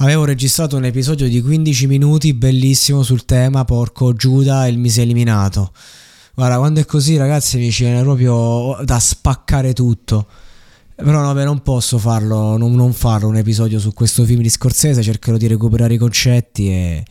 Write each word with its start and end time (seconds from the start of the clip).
Avevo 0.00 0.24
registrato 0.24 0.76
un 0.76 0.84
episodio 0.84 1.28
di 1.28 1.42
15 1.42 1.88
minuti 1.88 2.32
bellissimo 2.32 3.02
sul 3.02 3.24
tema 3.24 3.64
porco 3.64 4.12
Giuda 4.12 4.64
e 4.64 4.70
il 4.70 4.78
mise 4.78 5.02
eliminato. 5.02 5.72
Guarda, 6.36 6.58
quando 6.58 6.78
è 6.78 6.84
così 6.84 7.16
ragazzi 7.16 7.58
mi 7.58 7.68
viene 7.70 8.02
proprio 8.02 8.78
da 8.84 9.00
spaccare 9.00 9.72
tutto. 9.72 10.28
Però 10.94 11.20
no, 11.20 11.34
beh, 11.34 11.42
non 11.42 11.62
posso 11.62 11.98
farlo, 11.98 12.56
non, 12.56 12.74
non, 12.76 12.92
farlo 12.92 13.26
un 13.26 13.38
episodio 13.38 13.80
su 13.80 13.92
questo 13.92 14.24
film 14.24 14.40
di 14.40 14.48
Scorsese, 14.48 15.02
cercherò 15.02 15.36
di 15.36 15.48
recuperare 15.48 15.94
i 15.94 15.98
concetti 15.98 16.68
e... 16.68 17.04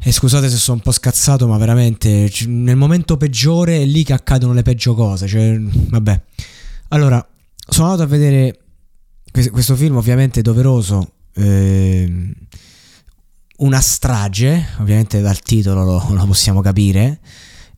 E 0.00 0.12
scusate 0.12 0.48
se 0.48 0.56
sono 0.56 0.76
un 0.76 0.82
po' 0.82 0.92
scazzato, 0.92 1.46
ma 1.48 1.58
veramente 1.58 2.30
nel 2.46 2.76
momento 2.76 3.18
peggiore 3.18 3.82
è 3.82 3.84
lì 3.84 4.04
che 4.04 4.14
accadono 4.14 4.54
le 4.54 4.62
peggio 4.62 4.94
cose. 4.94 5.26
Cioè, 5.26 5.58
vabbè. 5.60 6.22
Allora, 6.88 7.26
sono 7.68 7.90
andato 7.90 8.04
a 8.04 8.06
vedere 8.06 8.58
questo 9.50 9.76
film, 9.76 9.96
ovviamente 9.96 10.40
doveroso, 10.40 11.12
eh, 11.38 12.32
una 13.58 13.80
strage, 13.80 14.68
ovviamente 14.80 15.20
dal 15.20 15.40
titolo 15.40 15.84
lo, 15.84 16.06
lo 16.10 16.26
possiamo 16.26 16.60
capire, 16.60 17.20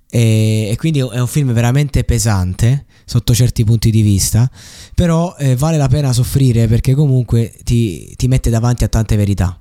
e, 0.08 0.69
e, 0.70 0.77
quindi 0.77 0.98
è 0.98 1.20
un 1.20 1.27
film 1.27 1.53
veramente 1.53 2.03
pesante 2.05 2.86
sotto 3.05 3.34
certi 3.34 3.64
punti 3.64 3.91
di 3.91 4.03
vista, 4.03 4.50
però 4.94 5.34
eh, 5.38 5.56
vale 5.56 5.76
la 5.76 5.88
pena 5.88 6.12
soffrire 6.12 6.66
perché 6.66 6.94
comunque 6.94 7.54
ti, 7.65 8.15
ti 8.16 8.28
mette 8.28 8.50
davanti 8.50 8.84
a 8.84 8.88
tante 8.88 9.16
verità, 9.16 9.60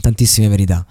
tantissime 0.00 0.48
verità. 0.48 0.86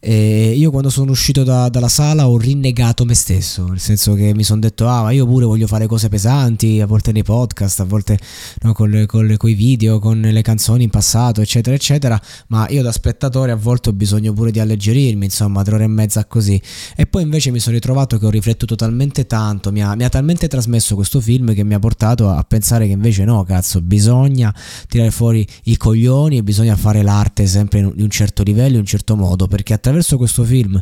E 0.00 0.50
io 0.50 0.70
quando 0.70 0.90
sono 0.90 1.10
uscito 1.10 1.42
da, 1.42 1.68
dalla 1.68 1.88
sala 1.88 2.28
ho 2.28 2.38
rinnegato 2.38 3.04
me 3.04 3.14
stesso, 3.14 3.66
nel 3.66 3.80
senso 3.80 4.14
che 4.14 4.32
mi 4.32 4.44
sono 4.44 4.60
detto, 4.60 4.86
ah 4.86 5.02
ma 5.02 5.10
io 5.10 5.26
pure 5.26 5.44
voglio 5.44 5.66
fare 5.66 5.88
cose 5.88 6.08
pesanti, 6.08 6.80
a 6.80 6.86
volte 6.86 7.10
nei 7.10 7.24
podcast, 7.24 7.80
a 7.80 7.84
volte 7.84 8.16
no, 8.60 8.72
con, 8.74 9.04
con, 9.08 9.34
con, 9.36 9.50
i 9.50 9.54
video, 9.54 9.98
con 9.98 10.20
le 10.20 10.42
canzoni 10.42 10.84
in 10.84 10.90
passato, 10.90 11.40
eccetera, 11.40 11.74
eccetera, 11.74 12.20
ma 12.48 12.68
io 12.68 12.82
da 12.82 12.92
spettatore 12.92 13.50
a 13.50 13.56
volte 13.56 13.88
ho 13.88 13.92
bisogno 13.92 14.32
pure 14.32 14.52
di 14.52 14.60
alleggerirmi, 14.60 15.24
insomma, 15.24 15.64
tre 15.64 15.74
ore 15.74 15.84
e 15.84 15.88
mezza 15.88 16.24
così. 16.26 16.62
E 16.94 17.06
poi 17.06 17.22
invece 17.22 17.50
mi 17.50 17.58
sono 17.58 17.74
ritrovato 17.74 18.18
che 18.18 18.26
ho 18.26 18.30
riflettuto 18.30 18.76
talmente 18.76 19.26
tanto, 19.26 19.72
mi 19.72 19.82
ha, 19.82 19.96
mi 19.96 20.04
ha 20.04 20.08
talmente 20.08 20.46
trasmesso 20.46 20.94
questo 20.94 21.20
film 21.20 21.52
che 21.54 21.64
mi 21.64 21.74
ha 21.74 21.80
portato 21.80 22.30
a 22.30 22.44
pensare 22.44 22.86
che 22.86 22.92
invece 22.92 23.24
no, 23.24 23.42
cazzo, 23.42 23.80
bisogna 23.80 24.54
tirare 24.86 25.10
fuori 25.10 25.44
i 25.64 25.76
coglioni 25.76 26.36
e 26.36 26.44
bisogna 26.44 26.76
fare 26.76 27.02
l'arte 27.02 27.48
sempre 27.48 27.80
in 27.80 27.92
un 27.96 28.10
certo 28.10 28.44
livello, 28.44 28.74
in 28.74 28.80
un 28.80 28.86
certo 28.86 29.16
modo, 29.16 29.48
perché 29.48 29.72
attraverso 29.72 29.86
attraverso 29.88 30.18
questo 30.18 30.44
film 30.44 30.78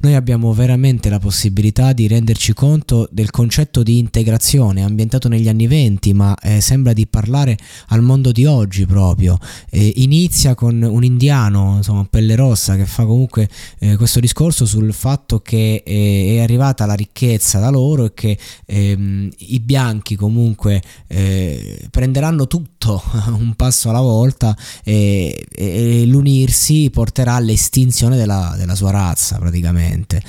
noi 0.00 0.14
abbiamo 0.14 0.52
veramente 0.52 1.08
la 1.08 1.18
possibilità 1.18 1.92
di 1.92 2.06
renderci 2.06 2.52
conto 2.52 3.08
del 3.10 3.30
concetto 3.30 3.82
di 3.82 3.98
integrazione 3.98 4.84
ambientato 4.84 5.28
negli 5.28 5.48
anni 5.48 5.66
20 5.66 6.12
ma 6.14 6.36
eh, 6.36 6.60
sembra 6.60 6.92
di 6.92 7.06
parlare 7.06 7.58
al 7.88 8.02
mondo 8.02 8.30
di 8.30 8.44
oggi 8.44 8.86
proprio. 8.86 9.38
Eh, 9.70 9.94
inizia 9.96 10.54
con 10.54 10.80
un 10.82 11.02
indiano 11.02 11.76
insomma 11.78 12.06
pelle 12.08 12.36
rossa 12.36 12.76
che 12.76 12.86
fa 12.86 13.04
comunque 13.04 13.48
eh, 13.78 13.96
questo 13.96 14.20
discorso 14.20 14.66
sul 14.66 14.92
fatto 14.92 15.40
che 15.40 15.82
eh, 15.84 16.36
è 16.36 16.40
arrivata 16.40 16.86
la 16.86 16.94
ricchezza 16.94 17.58
da 17.58 17.70
loro 17.70 18.04
e 18.04 18.14
che 18.14 18.38
ehm, 18.66 19.30
i 19.38 19.58
bianchi 19.60 20.14
comunque 20.14 20.82
eh, 21.08 21.88
prenderanno 21.90 22.46
tutto 22.46 23.02
un 23.36 23.54
passo 23.54 23.88
alla 23.88 24.00
volta 24.00 24.56
e, 24.84 25.46
e 25.50 26.04
l'unirsi 26.06 26.90
porterà 26.90 27.34
all'estinzione 27.34 28.16
della 28.16 28.43
della, 28.56 28.74
sua 28.74 28.90
razza 28.90 29.38
praticamente. 29.38 30.22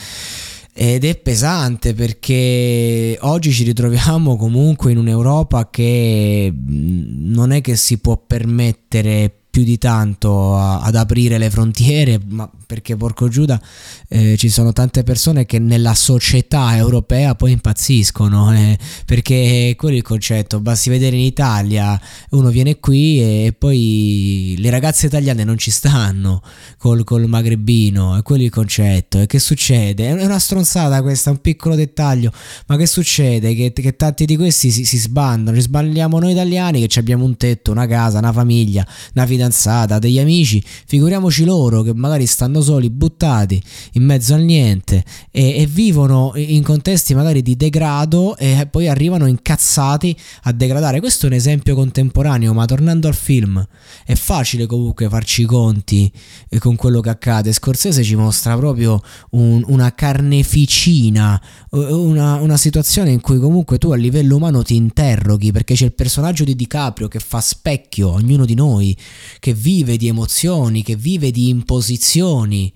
Ed 0.78 1.06
è 1.06 1.16
pesante 1.18 1.94
perché 1.94 3.18
oggi 3.22 3.52
ci 3.52 3.64
ritroviamo 3.64 4.36
comunque 4.36 4.92
in 4.92 4.98
un'Europa 4.98 5.70
che 5.70 6.54
non 6.54 7.52
è 7.52 7.62
che 7.62 7.76
si 7.78 8.00
può 8.00 8.18
permettere 8.18 9.45
più 9.56 9.64
di 9.64 9.78
tanto 9.78 10.58
a, 10.58 10.82
ad 10.82 10.96
aprire 10.96 11.38
le 11.38 11.50
frontiere, 11.50 12.20
ma 12.28 12.50
perché 12.66 12.98
porco 12.98 13.30
Giuda 13.30 13.62
eh, 14.10 14.36
ci 14.38 14.50
sono 14.50 14.74
tante 14.74 15.04
persone 15.04 15.46
che 15.46 15.60
nella 15.60 15.94
società 15.94 16.76
europea 16.76 17.36
poi 17.36 17.54
impazziscono, 17.54 18.54
eh, 18.54 18.78
perché 19.06 19.76
quello 19.78 19.96
è 19.96 20.00
il 20.00 20.04
concetto, 20.04 20.60
basti 20.60 20.90
vedere 20.90 21.16
in 21.16 21.22
Italia, 21.22 21.98
uno 22.32 22.50
viene 22.50 22.82
qui 22.82 23.22
e, 23.22 23.46
e 23.46 23.54
poi 23.54 24.56
le 24.58 24.70
ragazze 24.70 25.06
italiane 25.06 25.46
non 25.46 25.58
ci 25.58 25.72
stanno 25.72 26.42
col, 26.78 27.06
col 27.06 27.26
magrebino, 27.28 28.18
è 28.18 28.24
quello 28.24 28.44
il 28.44 28.50
concetto, 28.50 29.22
e 29.22 29.26
che 29.26 29.40
succede? 29.40 30.10
È 30.10 30.26
una 30.26 30.38
stronzata 30.38 31.02
questa, 31.02 31.30
un 31.30 31.40
piccolo 31.40 31.76
dettaglio, 31.76 32.30
ma 32.68 32.76
che 32.76 32.88
succede? 32.88 33.56
Che, 33.56 33.72
che 33.72 33.96
tanti 33.96 34.26
di 34.26 34.36
questi 34.36 34.70
si, 34.70 34.84
si 34.84 34.98
sbandano, 34.98 35.56
ci 35.56 35.64
sbagliamo 35.64 36.20
noi 36.20 36.32
italiani 36.34 36.86
che 36.86 37.00
abbiamo 37.00 37.24
un 37.24 37.38
tetto, 37.38 37.72
una 37.72 37.88
casa, 37.88 38.18
una 38.18 38.34
famiglia, 38.34 38.86
una 39.14 39.26
fidanzata 39.26 39.44
fidanzata, 39.46 40.00
degli 40.00 40.20
amici, 40.20 40.64
figuriamoci 40.66 41.46
loro 41.46 41.82
che 41.82 41.94
magari 41.94 42.26
stanno 42.26 42.62
soli, 42.62 42.90
buttati 42.90 43.62
in 43.94 44.04
mezzo 44.04 44.34
al 44.34 44.42
niente 44.42 45.04
e, 45.32 45.62
e 45.62 45.66
vivono 45.68 46.32
in 46.36 46.64
contesti 46.64 47.14
magari 47.14 47.42
di 47.42 47.56
degrado 47.56 48.36
e 48.38 48.68
poi 48.70 48.88
arrivano 48.88 49.28
incazzati 49.28 50.16
a 50.44 50.52
degradare. 50.52 51.00
Questo 51.00 51.26
è 51.26 51.30
un 51.30 51.36
esempio 51.36 51.76
contemporaneo, 51.76 52.54
ma 52.54 52.66
tornando 52.66 53.08
al 53.08 53.16
film, 53.16 53.64
è 54.06 54.16
facile 54.16 54.66
comunque 54.66 55.08
farci 55.10 55.44
i 55.44 55.46
conti 55.46 56.12
eh, 56.50 56.60
con 56.60 56.76
quello 56.76 57.02
che 57.02 57.10
accade. 57.10 57.54
Scorsese 57.54 58.04
ci 58.04 58.16
mostra 58.16 58.56
proprio 58.58 59.02
un, 59.32 59.64
una 59.68 59.94
carneficina, 59.94 61.40
una, 61.72 62.36
una 62.36 62.58
situazione 62.58 63.12
in 63.12 63.22
cui 63.22 63.38
comunque 63.38 63.78
tu 63.78 63.92
a 63.92 63.96
livello 63.96 64.38
umano 64.38 64.64
ti 64.64 64.76
interroghi 64.76 65.52
perché 65.52 65.76
c'è 65.76 65.86
il 65.86 65.94
personaggio 65.94 66.44
di 66.44 66.56
DiCaprio 66.56 67.08
che 67.08 67.20
fa 67.20 67.42
specchio 67.42 68.12
ognuno 68.12 68.46
di 68.46 68.56
noi 68.56 68.96
che 69.40 69.54
vive 69.54 69.98
di 69.98 70.08
emozioni, 70.08 70.84
che 70.84 70.96
vive 70.96 71.32
di 71.32 71.50
imposizioni 71.50 72.72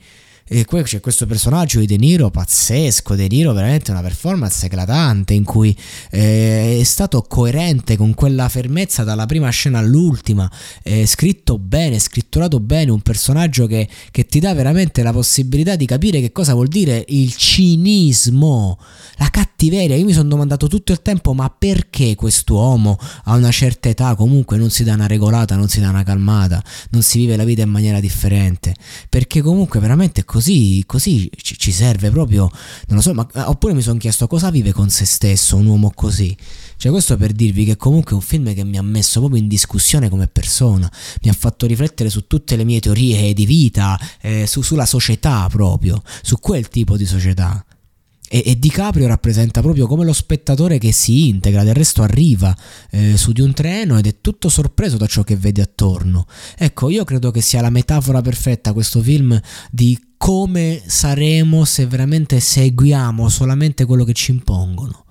E 0.51 0.65
poi 0.65 0.81
c'è 0.81 0.99
questo 0.99 1.27
personaggio 1.27 1.79
di 1.79 1.85
De 1.85 1.97
Niro 1.97 2.31
pazzesco, 2.31 3.13
De 3.13 3.27
Niro 3.27 3.53
veramente 3.53 3.91
una 3.91 4.01
performance 4.01 4.65
eclatante 4.65 5.35
in 5.35 5.43
cui 5.43 5.77
eh, 6.09 6.79
è 6.79 6.83
stato 6.83 7.21
coerente 7.21 7.95
con 7.95 8.15
quella 8.15 8.49
fermezza 8.49 9.03
dalla 9.03 9.27
prima 9.27 9.47
scena 9.51 9.77
all'ultima, 9.77 10.51
è 10.81 11.05
scritto 11.05 11.59
bene, 11.59 11.99
scritturato 11.99 12.59
bene, 12.59 12.89
un 12.89 13.01
personaggio 13.01 13.67
che, 13.67 13.87
che 14.09 14.25
ti 14.25 14.39
dà 14.39 14.55
veramente 14.55 15.03
la 15.03 15.11
possibilità 15.11 15.75
di 15.75 15.85
capire 15.85 16.19
che 16.19 16.31
cosa 16.31 16.55
vuol 16.55 16.67
dire 16.67 17.05
il 17.09 17.35
cinismo, 17.35 18.79
la 19.17 19.29
cattiveria. 19.29 19.95
Io 19.97 20.05
mi 20.05 20.13
sono 20.13 20.29
domandato 20.29 20.65
tutto 20.65 20.93
il 20.93 21.03
tempo 21.03 21.35
ma 21.35 21.53
perché 21.55 22.15
quest'uomo 22.15 22.97
a 23.25 23.35
una 23.35 23.51
certa 23.51 23.87
età 23.87 24.15
comunque 24.15 24.57
non 24.57 24.71
si 24.71 24.83
dà 24.83 24.95
una 24.95 25.05
regolata, 25.05 25.55
non 25.55 25.67
si 25.67 25.79
dà 25.79 25.89
una 25.89 26.01
calmata, 26.01 26.59
non 26.89 27.03
si 27.03 27.19
vive 27.19 27.35
la 27.35 27.43
vita 27.43 27.61
in 27.61 27.69
maniera 27.69 27.99
differente? 27.99 28.73
Perché 29.09 29.43
comunque 29.43 29.79
veramente 29.79 30.21
è 30.21 30.25
così 30.25 30.37
così, 30.39 30.83
così 30.85 31.29
ci 31.41 31.71
serve 31.71 32.09
proprio, 32.09 32.49
non 32.87 32.97
lo 32.97 33.01
so, 33.01 33.13
ma 33.13 33.27
eh, 33.33 33.41
oppure 33.41 33.73
mi 33.73 33.81
sono 33.81 33.99
chiesto 33.99 34.25
cosa 34.25 34.49
vive 34.49 34.71
con 34.71 34.89
se 34.89 35.03
stesso 35.03 35.57
un 35.57 35.65
uomo 35.65 35.91
così. 35.93 36.35
Cioè 36.77 36.91
questo 36.91 37.17
per 37.17 37.33
dirvi 37.33 37.65
che 37.65 37.75
comunque 37.75 38.11
è 38.11 38.15
un 38.15 38.21
film 38.21 38.53
che 38.53 38.63
mi 38.63 38.77
ha 38.77 38.81
messo 38.81 39.19
proprio 39.19 39.41
in 39.41 39.49
discussione 39.49 40.07
come 40.07 40.27
persona, 40.27 40.89
mi 41.23 41.29
ha 41.29 41.33
fatto 41.33 41.65
riflettere 41.65 42.09
su 42.09 42.25
tutte 42.25 42.55
le 42.55 42.63
mie 42.63 42.79
teorie 42.79 43.33
di 43.33 43.45
vita, 43.45 43.99
eh, 44.21 44.47
su, 44.47 44.61
sulla 44.61 44.85
società 44.85 45.45
proprio, 45.49 46.01
su 46.21 46.39
quel 46.39 46.69
tipo 46.69 46.95
di 46.95 47.05
società. 47.05 47.63
E, 48.29 48.43
e 48.45 48.59
DiCaprio 48.59 49.07
rappresenta 49.07 49.61
proprio 49.61 49.87
come 49.87 50.05
lo 50.05 50.13
spettatore 50.13 50.77
che 50.77 50.91
si 50.91 51.27
integra, 51.27 51.63
del 51.63 51.73
resto 51.73 52.03
arriva 52.03 52.55
eh, 52.91 53.17
su 53.17 53.31
di 53.31 53.41
un 53.41 53.53
treno 53.53 53.97
ed 53.97 54.05
è 54.05 54.21
tutto 54.21 54.49
sorpreso 54.49 54.97
da 54.97 55.07
ciò 55.07 55.23
che 55.23 55.35
vede 55.35 55.63
attorno. 55.63 56.27
Ecco, 56.55 56.89
io 56.89 57.03
credo 57.03 57.31
che 57.31 57.41
sia 57.41 57.61
la 57.61 57.71
metafora 57.71 58.21
perfetta 58.21 58.71
questo 58.71 59.01
film 59.01 59.39
di 59.71 59.99
come 60.15 60.83
saremo 60.85 61.63
se 61.63 61.87
veramente 61.87 62.39
seguiamo 62.39 63.29
solamente 63.29 63.85
quello 63.85 64.03
che 64.03 64.13
ci 64.13 64.31
impongono. 64.31 65.05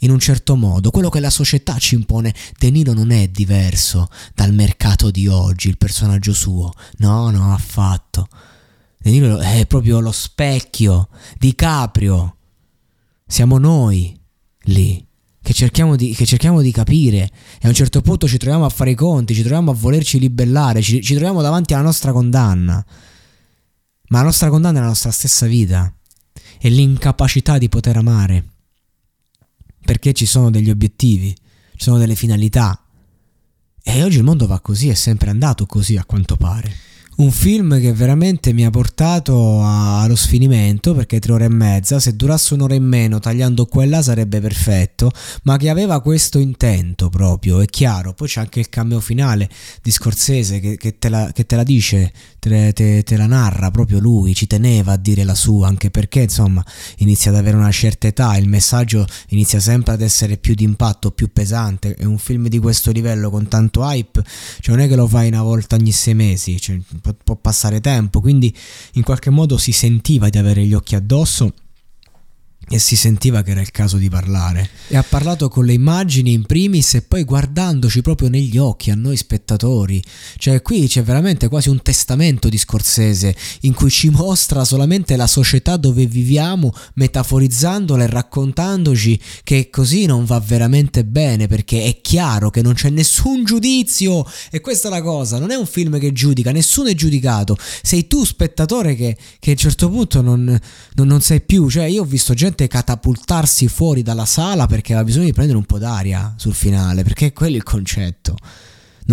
In 0.00 0.10
un 0.10 0.18
certo 0.18 0.56
modo, 0.56 0.90
quello 0.90 1.10
che 1.10 1.20
la 1.20 1.30
società 1.30 1.78
ci 1.78 1.94
impone, 1.94 2.34
De 2.58 2.70
Niro 2.70 2.92
non 2.92 3.10
è 3.10 3.28
diverso 3.28 4.08
dal 4.34 4.52
mercato 4.52 5.10
di 5.10 5.26
oggi, 5.28 5.68
il 5.68 5.78
personaggio 5.78 6.32
suo. 6.32 6.72
No, 6.98 7.30
no, 7.30 7.52
affatto. 7.52 8.28
De 8.98 9.10
Niro 9.10 9.38
è 9.38 9.66
proprio 9.66 10.00
lo 10.00 10.12
specchio 10.12 11.08
di 11.38 11.54
Caprio. 11.54 12.36
Siamo 13.26 13.58
noi 13.58 14.18
lì. 14.64 15.06
Che 15.42 15.52
cerchiamo, 15.52 15.96
di, 15.96 16.14
che 16.14 16.24
cerchiamo, 16.24 16.62
di, 16.62 16.70
capire 16.70 17.28
e 17.60 17.64
a 17.64 17.68
un 17.68 17.74
certo 17.74 18.00
punto 18.00 18.28
ci 18.28 18.38
troviamo 18.38 18.64
a 18.64 18.68
fare 18.68 18.92
i 18.92 18.94
conti, 18.94 19.34
ci 19.34 19.40
troviamo 19.40 19.72
a 19.72 19.74
volerci 19.74 20.20
libellare, 20.20 20.80
ci, 20.82 21.02
ci 21.02 21.14
troviamo 21.14 21.42
davanti 21.42 21.74
alla 21.74 21.82
nostra 21.82 22.12
condanna. 22.12 22.84
Ma 24.08 24.18
la 24.18 24.24
nostra 24.24 24.50
condanna 24.50 24.78
è 24.78 24.82
la 24.82 24.86
nostra 24.86 25.10
stessa 25.10 25.46
vita, 25.46 25.92
è 26.58 26.68
l'incapacità 26.68 27.58
di 27.58 27.68
poter 27.68 27.96
amare, 27.96 28.50
perché 29.84 30.12
ci 30.12 30.26
sono 30.26 30.48
degli 30.48 30.70
obiettivi, 30.70 31.34
ci 31.72 31.82
sono 31.82 31.98
delle 31.98 32.14
finalità. 32.14 32.80
E 33.82 34.04
oggi 34.04 34.18
il 34.18 34.24
mondo 34.24 34.46
va 34.46 34.60
così, 34.60 34.90
è 34.90 34.94
sempre 34.94 35.30
andato 35.30 35.66
così 35.66 35.96
a 35.96 36.04
quanto 36.04 36.36
pare. 36.36 36.91
Un 37.14 37.30
film 37.30 37.78
che 37.78 37.92
veramente 37.92 38.54
mi 38.54 38.64
ha 38.64 38.70
portato 38.70 39.62
allo 39.62 40.16
sfinimento 40.16 40.94
perché 40.94 41.20
tre 41.20 41.32
ore 41.32 41.44
e 41.44 41.50
mezza, 41.50 42.00
se 42.00 42.16
durasse 42.16 42.54
un'ora 42.54 42.74
in 42.74 42.84
meno 42.84 43.20
tagliando 43.20 43.66
qua 43.66 43.84
là 43.84 44.00
sarebbe 44.00 44.40
perfetto, 44.40 45.10
ma 45.42 45.58
che 45.58 45.68
aveva 45.68 46.00
questo 46.00 46.38
intento 46.38 47.10
proprio, 47.10 47.60
è 47.60 47.66
chiaro. 47.66 48.14
Poi 48.14 48.28
c'è 48.28 48.40
anche 48.40 48.60
il 48.60 48.70
cameo 48.70 48.98
finale 48.98 49.48
di 49.82 49.90
Scorsese 49.90 50.58
che, 50.58 50.78
che, 50.78 50.98
te, 50.98 51.10
la, 51.10 51.30
che 51.34 51.44
te, 51.44 51.54
la, 51.54 51.62
dice, 51.62 52.12
te, 52.38 52.72
te, 52.72 53.02
te, 53.02 53.16
la 53.18 53.26
narra 53.26 53.70
proprio 53.70 53.98
lui, 53.98 54.34
ci 54.34 54.46
teneva 54.46 54.92
a 54.92 54.96
dire 54.96 55.22
la 55.24 55.34
sua, 55.34 55.68
anche 55.68 55.90
perché 55.90 56.22
insomma 56.22 56.64
inizia 56.98 57.30
ad 57.30 57.36
avere 57.36 57.58
una 57.58 57.70
certa 57.70 58.06
età, 58.06 58.36
il 58.38 58.48
messaggio 58.48 59.06
inizia 59.28 59.60
sempre 59.60 59.92
ad 59.92 60.00
essere 60.00 60.38
più 60.38 60.54
d'impatto, 60.54 61.10
più 61.10 61.30
pesante. 61.30 61.94
È 61.94 62.04
un 62.04 62.18
film 62.18 62.48
di 62.48 62.58
questo 62.58 62.90
livello 62.90 63.28
con 63.28 63.48
tanto 63.48 63.82
hype, 63.82 64.22
cioè 64.60 64.74
non 64.74 64.84
è 64.84 64.88
che 64.88 64.96
lo 64.96 65.06
fai 65.06 65.28
una 65.28 65.42
volta 65.42 65.76
ogni 65.76 65.92
sei 65.92 66.14
mesi. 66.14 66.58
Cioè, 66.58 66.80
può 67.12 67.36
passare 67.36 67.80
tempo, 67.80 68.20
quindi 68.20 68.54
in 68.94 69.02
qualche 69.02 69.30
modo 69.30 69.58
si 69.58 69.72
sentiva 69.72 70.28
di 70.28 70.38
avere 70.38 70.64
gli 70.64 70.74
occhi 70.74 70.94
addosso 70.94 71.52
e 72.68 72.78
si 72.78 72.96
sentiva 72.96 73.42
che 73.42 73.50
era 73.50 73.60
il 73.60 73.70
caso 73.70 73.96
di 73.96 74.08
parlare. 74.08 74.70
E 74.88 74.96
ha 74.96 75.02
parlato 75.02 75.48
con 75.48 75.64
le 75.64 75.72
immagini 75.72 76.32
in 76.32 76.44
primis 76.46 76.94
e 76.94 77.02
poi 77.02 77.24
guardandoci 77.24 78.02
proprio 78.02 78.28
negli 78.28 78.56
occhi 78.56 78.90
a 78.90 78.94
noi 78.94 79.16
spettatori. 79.16 80.02
Cioè 80.36 80.62
qui 80.62 80.86
c'è 80.86 81.02
veramente 81.02 81.48
quasi 81.48 81.68
un 81.68 81.82
testamento 81.82 82.48
di 82.48 82.56
Scorsese 82.56 83.34
in 83.62 83.74
cui 83.74 83.90
ci 83.90 84.08
mostra 84.08 84.64
solamente 84.64 85.16
la 85.16 85.26
società 85.26 85.76
dove 85.76 86.06
viviamo, 86.06 86.72
metaforizzandola 86.94 88.04
e 88.04 88.06
raccontandoci 88.06 89.20
che 89.44 89.68
così 89.70 90.06
non 90.06 90.24
va 90.24 90.40
veramente 90.40 91.04
bene 91.04 91.46
perché 91.46 91.84
è 91.84 92.00
chiaro 92.00 92.50
che 92.50 92.62
non 92.62 92.74
c'è 92.74 92.90
nessun 92.90 93.44
giudizio 93.44 94.24
e 94.50 94.60
questa 94.60 94.88
è 94.88 94.90
la 94.90 95.02
cosa, 95.02 95.38
non 95.38 95.50
è 95.50 95.56
un 95.56 95.66
film 95.66 95.98
che 95.98 96.12
giudica, 96.12 96.52
nessuno 96.52 96.88
è 96.88 96.94
giudicato, 96.94 97.56
sei 97.82 98.06
tu 98.06 98.24
spettatore 98.24 98.94
che, 98.94 99.16
che 99.38 99.50
a 99.50 99.52
un 99.52 99.58
certo 99.58 99.90
punto 99.90 100.22
non, 100.22 100.58
non, 100.94 101.06
non 101.06 101.20
sei 101.20 101.40
più, 101.40 101.68
cioè 101.68 101.84
io 101.84 102.02
ho 102.02 102.06
visto 102.06 102.34
gente 102.34 102.51
semplicemente 102.52 102.68
catapultarsi 102.68 103.68
fuori 103.68 104.02
dalla 104.02 104.26
sala 104.26 104.66
perché 104.66 104.92
aveva 104.92 105.06
bisogno 105.06 105.26
di 105.26 105.32
prendere 105.32 105.58
un 105.58 105.64
po' 105.64 105.78
d'aria 105.78 106.34
sul 106.36 106.54
finale, 106.54 107.02
perché 107.02 107.26
è 107.26 107.32
quello 107.32 107.56
il 107.56 107.62
concetto 107.62 108.36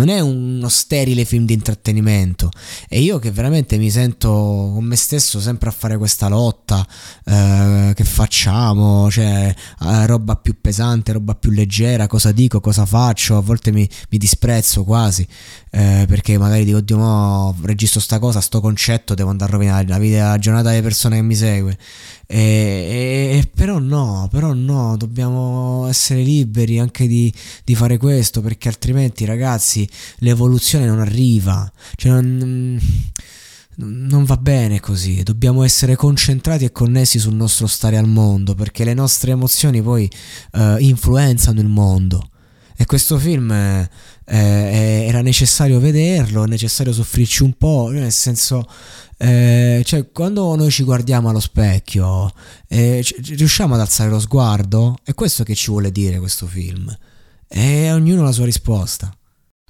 non 0.00 0.08
è 0.08 0.20
uno 0.20 0.68
sterile 0.70 1.26
film 1.26 1.44
di 1.44 1.52
intrattenimento. 1.52 2.50
E 2.88 3.00
io 3.00 3.18
che 3.18 3.30
veramente 3.30 3.76
mi 3.76 3.90
sento 3.90 4.30
con 4.30 4.84
me 4.84 4.96
stesso 4.96 5.40
sempre 5.40 5.68
a 5.68 5.72
fare 5.72 5.98
questa 5.98 6.28
lotta, 6.28 6.86
eh, 7.26 7.92
che 7.94 8.04
facciamo, 8.04 9.10
cioè 9.10 9.54
eh, 9.82 10.06
roba 10.06 10.36
più 10.36 10.56
pesante, 10.58 11.12
roba 11.12 11.34
più 11.34 11.50
leggera, 11.50 12.06
cosa 12.06 12.32
dico, 12.32 12.60
cosa 12.60 12.86
faccio, 12.86 13.36
a 13.36 13.40
volte 13.40 13.72
mi, 13.72 13.86
mi 14.08 14.18
disprezzo 14.18 14.84
quasi, 14.84 15.26
eh, 15.70 16.06
perché 16.08 16.38
magari 16.38 16.64
dico, 16.64 16.78
oddio, 16.78 16.96
mo, 16.96 17.54
registro 17.62 18.00
sta 18.00 18.18
cosa, 18.18 18.40
sto 18.40 18.60
concetto, 18.62 19.14
devo 19.14 19.28
andare 19.28 19.50
a 19.50 19.54
rovinare 19.54 19.86
la 19.86 19.98
vita, 19.98 20.28
la 20.30 20.38
giornata 20.38 20.70
delle 20.70 20.82
persone 20.82 21.16
che 21.16 21.22
mi 21.22 21.34
segue. 21.34 21.76
E, 22.26 23.38
e, 23.38 23.50
però 23.52 23.78
no, 23.78 24.28
però 24.30 24.52
no, 24.54 24.96
dobbiamo 24.96 25.49
essere 25.90 26.22
liberi 26.22 26.78
anche 26.78 27.06
di, 27.06 27.32
di 27.64 27.74
fare 27.74 27.98
questo, 27.98 28.40
perché 28.40 28.68
altrimenti 28.68 29.24
ragazzi 29.24 29.88
l'evoluzione 30.18 30.86
non 30.86 31.00
arriva, 31.00 31.70
cioè 31.96 32.12
non, 32.12 32.80
non 33.76 34.24
va 34.24 34.36
bene 34.36 34.80
così, 34.80 35.22
dobbiamo 35.22 35.62
essere 35.62 35.96
concentrati 35.96 36.64
e 36.64 36.72
connessi 36.72 37.18
sul 37.18 37.34
nostro 37.34 37.66
stare 37.66 37.96
al 37.96 38.08
mondo, 38.08 38.54
perché 38.54 38.84
le 38.84 38.94
nostre 38.94 39.32
emozioni 39.32 39.82
poi 39.82 40.10
uh, 40.52 40.76
influenzano 40.78 41.60
il 41.60 41.68
mondo. 41.68 42.28
E 42.80 42.86
questo 42.86 43.18
film 43.18 43.50
eh, 43.50 43.90
eh, 44.24 45.04
era 45.06 45.20
necessario 45.20 45.78
vederlo, 45.80 46.44
è 46.44 46.46
necessario 46.46 46.94
soffrirci 46.94 47.42
un 47.42 47.52
po', 47.58 47.90
nel 47.90 48.10
senso, 48.10 48.66
eh, 49.18 49.82
cioè, 49.84 50.10
quando 50.10 50.56
noi 50.56 50.70
ci 50.70 50.82
guardiamo 50.82 51.28
allo 51.28 51.40
specchio, 51.40 52.32
eh, 52.68 53.04
riusciamo 53.36 53.74
ad 53.74 53.80
alzare 53.80 54.08
lo 54.08 54.18
sguardo? 54.18 54.96
È 55.04 55.12
questo 55.12 55.44
che 55.44 55.54
ci 55.54 55.70
vuole 55.70 55.92
dire 55.92 56.18
questo 56.18 56.46
film. 56.46 56.90
E 57.46 57.92
ognuno 57.92 58.22
ha 58.22 58.24
la 58.24 58.32
sua 58.32 58.46
risposta. 58.46 59.14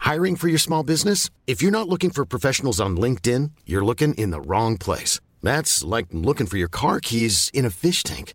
Hiring 0.05 0.37
for 0.37 0.49
your 0.49 0.61
small 0.61 0.85
business? 0.85 1.31
If 1.47 1.61
you're 1.61 1.77
not 1.77 1.89
looking 1.89 2.13
for 2.13 2.25
professionals 2.25 2.79
on 2.79 2.95
LinkedIn, 2.95 3.51
you're 3.65 3.85
looking 3.85 4.15
in 4.19 4.31
the 4.31 4.41
wrong 4.41 4.77
place. 4.77 5.19
That's 5.43 5.83
like 5.83 6.07
looking 6.13 6.47
for 6.47 6.59
your 6.59 6.71
car 6.71 7.01
keys 7.01 7.51
in 7.53 7.65
a 7.65 7.71
fish 7.71 8.05
tank. 8.05 8.35